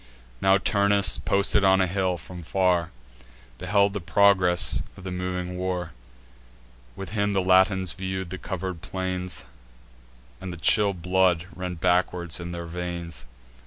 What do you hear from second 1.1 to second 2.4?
posted on a hill,